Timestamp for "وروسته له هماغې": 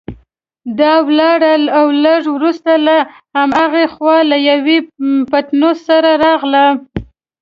2.37-3.85